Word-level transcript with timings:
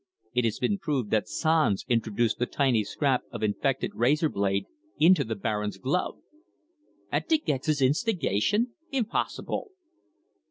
It 0.33 0.45
has 0.45 0.57
been 0.57 0.79
proved 0.79 1.11
that 1.11 1.27
Sanz 1.29 1.85
introduced 1.87 2.39
the 2.39 2.47
tiny 2.47 2.83
scrap 2.83 3.21
of 3.31 3.43
infected 3.43 3.91
razor 3.93 4.29
blade 4.29 4.65
into 4.97 5.23
the 5.23 5.35
Baron's 5.35 5.77
glove." 5.77 6.17
"At 7.11 7.29
De 7.29 7.37
Gex's 7.37 7.83
instigation? 7.83 8.73
impossible!" 8.91 9.69